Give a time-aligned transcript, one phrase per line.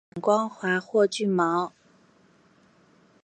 [0.01, 1.73] 复眼光滑或具毛。